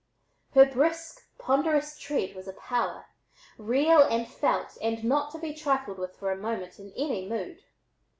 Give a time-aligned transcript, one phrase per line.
[0.55, 3.05] Her brisk, ponderous tread was a power,
[3.59, 7.59] real and felt, and not to be trifled with for a moment in any mood.